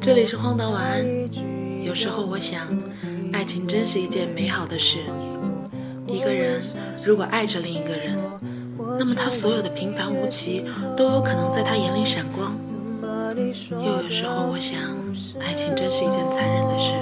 [0.00, 1.06] 这里是荒岛晚安。
[1.84, 2.66] 有时候我想，
[3.32, 4.98] 爱情真是一件美好的事。
[6.04, 6.60] 一个人
[7.04, 8.18] 如果爱着另一个人，
[8.98, 10.64] 那么他所有的平凡无奇
[10.96, 12.58] 都有可能在他眼里闪光。
[13.70, 14.80] 又有时候我想，
[15.38, 16.94] 爱情真是一件残忍的事。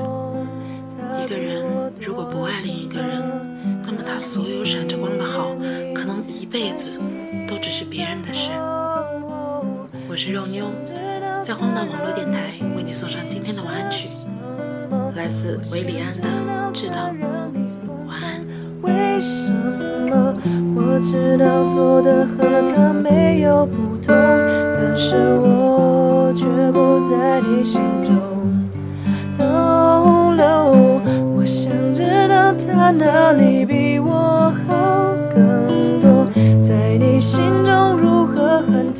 [1.24, 1.64] 一个人
[1.98, 3.22] 如果不爱另一个人，
[3.86, 5.54] 那么他所有闪着光的好，
[5.94, 7.00] 可能一辈子
[7.48, 8.50] 都只是别人的事。
[10.14, 10.66] 我是肉妞，
[11.42, 12.38] 在荒岛网络电台
[12.76, 14.08] 为你送上今天的晚安曲，
[15.16, 16.28] 来自维里安的
[16.72, 16.94] 《知道》。
[18.06, 18.40] 晚安。
[18.82, 20.32] 为什么
[20.76, 28.14] 我知道做的和他没有不同，但是我却不在你心中
[29.36, 31.02] 逗留。
[31.34, 33.93] 我想知道他哪里比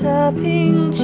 [0.04, 1.02] 他平起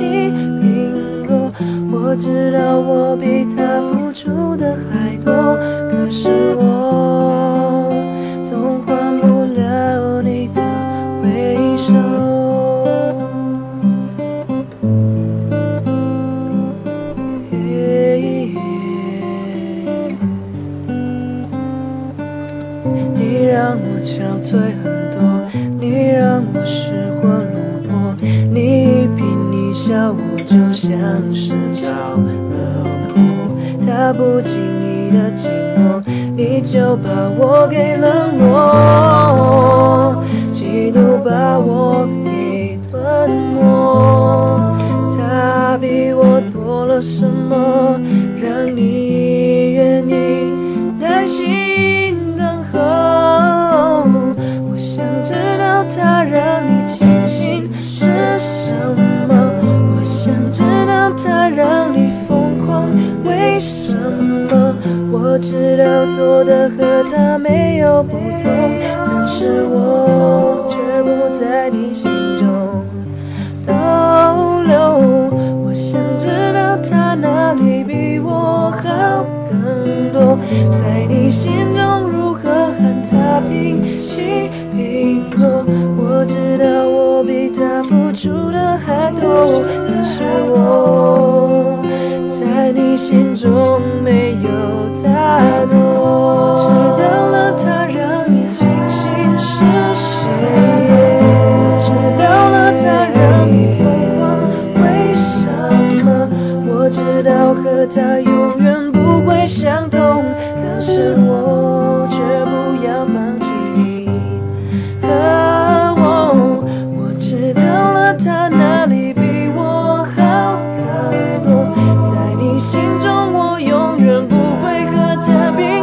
[0.60, 1.50] 平坐。
[1.90, 5.32] 我知道我比他付出的还多，
[5.90, 7.90] 可是我
[8.44, 10.60] 总换不了你的
[11.22, 11.24] 回
[11.76, 11.88] 首。
[23.16, 24.08] 你让我憔
[24.40, 24.48] 悴
[24.82, 25.18] 很多，
[25.80, 27.19] 你让我失魂落魄，你一颦一
[29.90, 30.88] 笑，我就像
[31.34, 32.16] 是着了
[33.16, 33.18] 魔。
[33.84, 36.00] 他不经意的寂寞，
[36.36, 43.58] 你就把我给冷落，嫉妒把我给吞没。
[45.18, 47.98] 他比我多了什么，
[48.40, 50.12] 让你愿意
[51.00, 51.59] 担心
[65.22, 70.59] 我知道做的和他没有不同，但是我。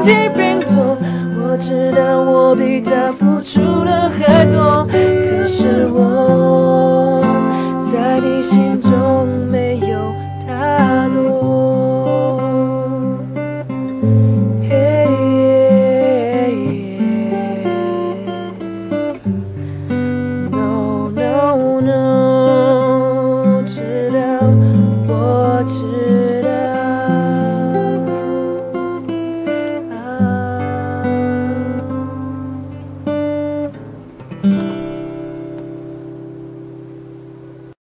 [0.07, 0.36] 他